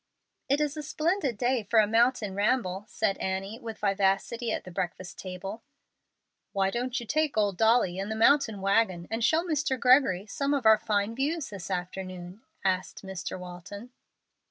[0.49, 4.71] "It is a splendid day for a mountain ramble," said Annie, with vivacity, at the
[4.71, 5.61] breakfast table.
[6.53, 9.79] "Why don't you take old Dolly and the mountain wagon, and show Mr.
[9.79, 13.37] Gregory some of our fine views this afternoon?" asked Mr.
[13.37, 13.91] Walton.